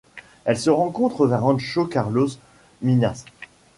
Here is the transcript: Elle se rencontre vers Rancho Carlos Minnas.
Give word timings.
Elle 0.45 0.57
se 0.57 0.71
rencontre 0.71 1.27
vers 1.27 1.41
Rancho 1.41 1.85
Carlos 1.85 2.29
Minnas. 2.81 3.23